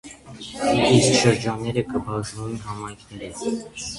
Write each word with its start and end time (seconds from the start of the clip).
Իսկ 0.93 1.17
շրջաները 1.17 1.83
կը 1.91 2.03
բաժնուին 2.07 2.57
համայնքներու։ 2.69 3.53